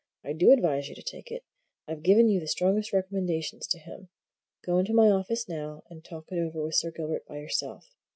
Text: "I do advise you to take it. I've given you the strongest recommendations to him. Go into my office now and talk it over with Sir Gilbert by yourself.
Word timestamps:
"I 0.25 0.33
do 0.33 0.49
advise 0.51 0.89
you 0.89 0.95
to 0.95 1.03
take 1.03 1.29
it. 1.29 1.43
I've 1.87 2.01
given 2.01 2.27
you 2.27 2.39
the 2.39 2.47
strongest 2.47 2.91
recommendations 2.91 3.67
to 3.67 3.77
him. 3.77 4.09
Go 4.65 4.79
into 4.79 4.95
my 4.95 5.11
office 5.11 5.47
now 5.47 5.83
and 5.91 6.03
talk 6.03 6.31
it 6.31 6.39
over 6.39 6.59
with 6.63 6.73
Sir 6.73 6.89
Gilbert 6.89 7.27
by 7.27 7.37
yourself. 7.37 7.85